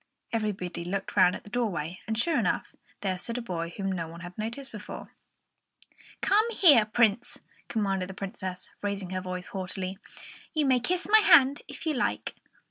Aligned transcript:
Everybody 0.33 0.83
looked 0.83 1.15
round 1.15 1.35
at 1.35 1.43
the 1.43 1.51
doorway; 1.51 1.99
and, 2.07 2.17
sure 2.17 2.39
enough, 2.39 2.75
there 3.01 3.19
stood 3.19 3.37
a 3.37 3.41
boy 3.43 3.69
whom 3.77 3.91
no 3.91 4.07
one 4.07 4.21
had 4.21 4.35
noticed 4.35 4.71
before. 4.71 5.11
"Come 6.23 6.49
here, 6.49 6.85
Prince," 6.87 7.37
commanded 7.67 8.09
the 8.09 8.15
Princess, 8.15 8.71
raising 8.81 9.11
her 9.11 9.21
voice 9.21 9.49
haughtily; 9.49 9.99
"you 10.55 10.65
may 10.65 10.79
kiss 10.79 11.07
my 11.07 11.19
hand 11.19 11.61
if 11.67 11.85
you 11.85 11.93
like." 11.93 12.33